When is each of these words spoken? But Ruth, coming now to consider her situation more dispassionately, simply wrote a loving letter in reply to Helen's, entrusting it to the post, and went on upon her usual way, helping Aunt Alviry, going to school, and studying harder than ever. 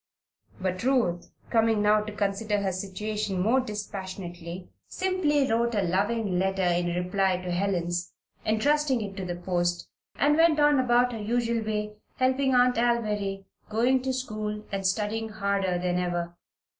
But 0.59 0.81
Ruth, 0.83 1.29
coming 1.51 1.83
now 1.83 2.01
to 2.01 2.11
consider 2.11 2.59
her 2.59 2.71
situation 2.71 3.39
more 3.39 3.59
dispassionately, 3.59 4.67
simply 4.87 5.47
wrote 5.47 5.75
a 5.75 5.83
loving 5.83 6.39
letter 6.39 6.63
in 6.63 6.87
reply 6.95 7.37
to 7.37 7.51
Helen's, 7.51 8.11
entrusting 8.43 9.01
it 9.01 9.15
to 9.17 9.25
the 9.25 9.35
post, 9.35 9.87
and 10.15 10.37
went 10.37 10.59
on 10.59 10.79
upon 10.79 11.11
her 11.11 11.19
usual 11.21 11.61
way, 11.63 11.97
helping 12.15 12.55
Aunt 12.55 12.77
Alviry, 12.77 13.45
going 13.69 14.01
to 14.01 14.11
school, 14.11 14.63
and 14.71 14.87
studying 14.87 15.29
harder 15.29 15.77
than 15.77 15.99
ever. 15.99 16.35